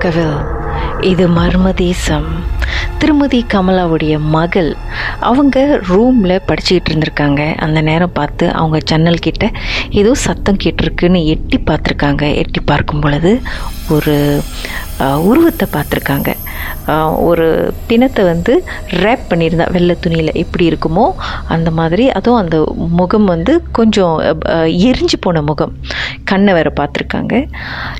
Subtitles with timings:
[0.00, 0.36] ராகவில்
[1.10, 2.26] இது மர்ம தேசம்
[3.00, 4.68] திருமதி கமலாவுடைய மகள்
[5.28, 5.56] அவங்க
[5.88, 7.40] ரூமில் படிச்சுக்கிட்டு இருந்திருக்காங்க.
[7.64, 9.50] அந்த நேரம் பார்த்து அவங்க ஜன்னல் கிட்ட
[10.00, 12.22] ஏதோ சத்தம் கேட்டிருக்குன்னு எட்டி பார்த்துருக்காங்க.
[12.42, 13.32] எட்டி பார்க்கும் பொழுது
[13.96, 14.14] ஒரு
[15.30, 16.30] உருவத்தை பார்த்துருக்காங்க.
[17.28, 17.46] ஒரு
[17.88, 18.52] பிணத்தை வந்து
[19.02, 21.06] ரேப் பண்ணியிருந்தா வெள்ளை துணியில் எப்படி இருக்குமோ
[21.56, 22.58] அந்த மாதிரி அதுவும் அந்த
[23.00, 24.16] முகம் வந்து கொஞ்சம்
[24.90, 25.74] எரிஞ்சு போன முகம்.
[26.32, 27.34] கண்ணை வேற பார்த்துருக்காங்க.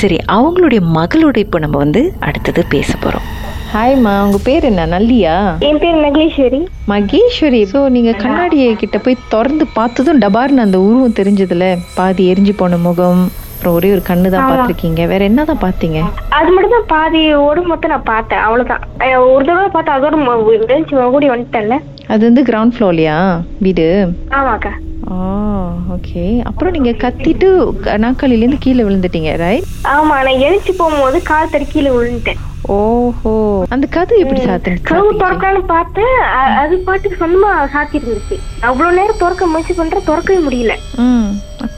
[0.00, 3.28] சரி அவங்களுடைய மகளோட இப்போ நம்ம வந்து அடுத்தது பேச போகிறோம்
[3.74, 4.84] ஹாய்மா உங்கள் பேர் என்ன?
[4.94, 5.34] நல்லியா?
[5.66, 6.58] என் பேர் மகேஸ்வரி.
[6.92, 11.66] மகேஸ்வரி ஸோ நீங்கள் கண்ணாடியை கிட்ட போய் திறந்து பார்த்ததும் டபார்னு அந்த உருவம் தெரிஞ்சதுல?
[11.98, 13.22] பாதி எரிஞ்சு போன முகம்.
[13.60, 15.06] அப்புறம் ஒரே ஒரு கண்ணு தான் பார்த்துருக்கீங்க.
[15.06, 16.02] வேற என்னதான் பார்த்தீங்க?
[16.28, 18.38] அது மட்டும் தான் பாதி ஓடும் மொத்தம் நான் பார்த்தேன்.
[18.38, 18.80] அவ்வளவுதான்.
[19.18, 21.78] ஒரு தடவை பார்த்தா அதோட ஓடி வந்துட்டேன்ல.
[22.06, 24.12] அது வந்து கிரவுண்ட் ஃப்ளோர்லையா வீடு?
[24.28, 24.70] ஆமாக்கா.
[25.12, 31.50] ஆ ஓகே அப்புறம் நீங்கள் கத்திட்டு க- நாற்காலியிலேருந்து கீழே விழுந்துட்டீங்க ரைட் ஆமா நான் எழுச்சி போகும்போது கால்
[31.50, 32.40] தடி கீழே விழுந்துட்டேன்.
[32.62, 33.64] ஓஹோ.
[33.68, 36.20] அந்த கதை எப்படி கதவு சாத்து திறக்கலான்னு பார்த்தேன்.
[36.56, 38.38] அது பாட்டுக்கு சொந்தமா சாத்தி இருந்துச்சு.
[38.60, 40.72] அவ்வளவு நேரம் திறக்க முயற்சி பண்ற திறக்கவே முடியல.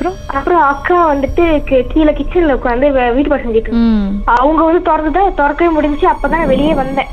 [0.03, 0.36] அப்புறம்?
[0.39, 1.45] அப்புறம் அக்கா வந்துட்டு
[1.92, 3.72] கீழே கிச்சன்ல உட்காந்து வீட்டு பாடம் செஞ்சுட்டு
[4.39, 6.06] அவங்க வந்து திறந்துதான் திறக்கவே முடிஞ்சுச்சு.
[6.12, 7.11] அப்பதான் வெளியே வந்தேன்.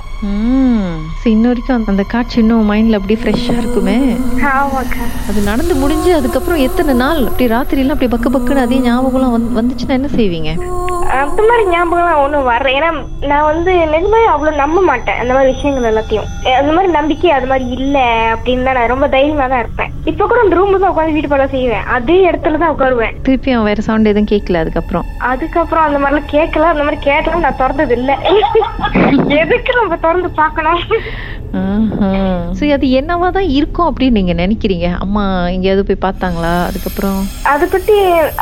[1.20, 3.98] சரி, இன்ன வரைக்கும் அந்த- காட்சி இன்னும் மைண்டில் அப்படியே ஃப்ரெஷ்ஷாக இருக்குமே?
[4.34, 5.30] ஆமாக்கா.
[5.30, 7.28] அது நடந்து முடிஞ்சு அதுக்கப்புறம் எத்தனை நாள்?
[7.28, 10.52] அப்படி ராத்திரிலாம் அப்படி பக்கு பக்குன்னு அதே ஞாபகம்லாம் வந்து வந்துச்சுன்னா என்ன செய்வீங்க?
[11.10, 12.70] அந்த மாதிரி ஞாபகம்லாம் ஒண்ணும் வரல.
[12.78, 12.90] ஏன்னா
[13.26, 16.54] நான் வந்து நிஜமே அவ்வளவு நம்ப மாட்டேன் அந்த மாதிரி விஷயங்கள் எல்லாத்தையும்.
[16.54, 18.00] அந்த மாதிரி நம்பிக்கை அது மாதிரி இல்ல
[18.34, 19.92] அப்படின்னு தான் நான் ரொம்ப தைரியமா தான் இருப்பேன்.
[20.06, 21.84] இப்ப கூட அந்த ரூம்ல தான் உட்காந்து வீட்டு பாடம் செய்வேன்.
[21.84, 23.16] அதே இடத்துல தான் உட்காருவேன்.
[23.24, 25.06] திருப்பி அவன் வேற சவுண்ட் எதுவும் கேட்கல அதுக்கப்புறம்?
[25.18, 26.60] அதுக்கப்புறம் அந்த மாதிரிலாம் கேட்கல.
[26.60, 28.18] அந்த மாதிரி கேட்டாலும் நான் திறந்தது இல்ல
[29.50, 30.82] எதுக்கு நம்ம திறந்து பார்க்கணும்
[32.58, 34.88] சரி அது என்னவா தான் இருக்கும் அப்படின்னு நீங்க நினைக்கிறீங்க?
[35.04, 36.52] அம்மா எங்கேயாவது போய் பார்த்தாங்களா?
[36.70, 37.22] அதுக்கப்புறம்?
[37.52, 37.96] அதை பத்தி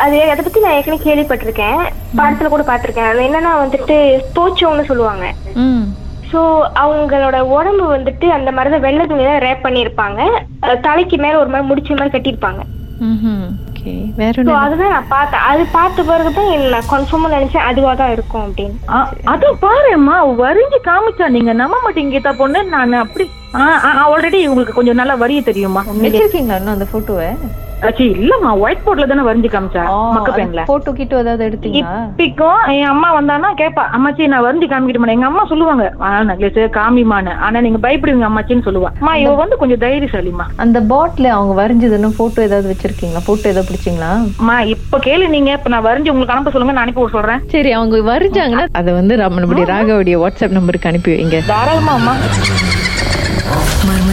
[0.03, 1.79] அது அதை பத்தி நான் ஏற்கனவே கேள்விப்பட்டிருக்கேன்.
[2.19, 3.09] படத்துல கூட பார்த்திருக்கேன்.
[3.11, 3.97] அது என்னன்னா வந்துட்டு
[4.37, 5.27] தோச்சோன்னு சொல்லுவாங்க.
[5.65, 5.85] ம்.
[6.31, 6.41] ஸோ
[6.83, 10.21] அவங்களோட உடம்பு வந்துட்டு அந்த மாதிரி தான் வெள்ளை துணியில ரேப் பண்ணியிருப்பாங்க.
[10.87, 12.63] தலைக்கு மேல ஒரு மாதிரி முடிச்ச மாதிரி கட்டியிருப்பாங்க.
[13.87, 15.43] ஓகே வேற ஸோ ஒன்று அதுதான் நான் பார்த்தேன்.
[15.49, 18.77] அது பார்த்த பிறகு தான் நான் கன்ஃபார்மாக நினைச்சேன் அதுவா தான் இருக்கும் அப்படின்னு.
[19.33, 22.61] அது பாரும்மா வரிஞ்சு காமிச்சா நீங்க நம்ப மாட்டீங்க கீதா பொண்ணு.
[22.75, 23.25] நான் அப்படி
[24.05, 27.29] ஆல்ரெடி உங்களுக்கு கொஞ்சம் நல்லா வரிய தெரியுமா வச்சிருக்கீங்களா இன்னும் அந்த போட்டோவை
[27.81, 29.81] ஆச்சி இல்லம்மா ஒயிட் போர்ட்ல தானே வரைஞ்சு காமிச்சா
[30.15, 30.61] மக்க பென்ல.
[30.65, 31.91] போட்டோ கிட்ட ஏதாவது எடுத்தீங்களா?
[32.07, 35.83] இப்படிக்கும் என் அம்மா வந்தானா கேப்பா அம்மாச்சி நான் வரைஞ்சு காமிக்கிட்டு எங்க அம்மா சொல்லுவாங்க
[36.29, 38.89] நக்லேஸ் காமிமான்னு ஆனா நீங்க பயப்படுவீங்க அம்மாச்சின்னு சொல்லுவா.
[39.01, 43.23] அம்மா இவ வந்து கொஞ்சம் தைரியசாலிமா அந்த பாட்டில் அவங்க வரைஞ்சதுன்னு போட்டோ ஏதாவது வச்சிருக்கீங்களா?
[43.27, 44.11] போட்டோ ஏதாவது பிடிச்சிங்களா?
[44.41, 47.43] அம்மா இப்ப கேளு நீங்க இப்ப நான் வரைஞ்சு உங்களுக்கு அனுப்ப சொல்லுங்க நான் அனுப்பி சொல்றேன்.
[47.47, 51.39] சரி அவங்க வரைஞ்சாங்கன்னா அதை வந்து நம்மளுடைய ராகவுடைய வாட்ஸ்அப் நம்பருக்கு அனுப்பி வைங்க.
[51.47, 52.15] தாராளமா அம்மா.